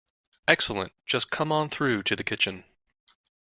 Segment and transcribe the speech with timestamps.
[0.47, 2.63] Excellent, just come on through to the kitchen.